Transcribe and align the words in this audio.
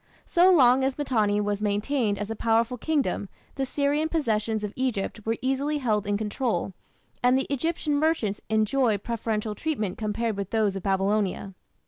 So 0.25 0.51
long 0.51 0.83
as 0.83 0.97
Mitanni 0.97 1.39
was 1.39 1.61
maintained 1.61 2.17
as 2.17 2.31
a 2.31 2.35
powerful 2.35 2.75
kingdom 2.75 3.29
the 3.53 3.67
Syrian 3.67 4.09
possessions 4.09 4.63
of 4.63 4.73
Egypt 4.75 5.23
were 5.27 5.37
easily 5.43 5.77
held 5.77 6.07
in 6.07 6.17
control, 6.17 6.73
and 7.21 7.37
the 7.37 7.45
Egyptian 7.53 7.93
merchants 7.97 8.41
enjoyed 8.49 9.03
preferential 9.03 9.53
treatment 9.53 9.99
compared 9.99 10.37
with 10.37 10.49
those 10.49 10.75
of 10.75 10.81
Babylonia. 10.81 11.53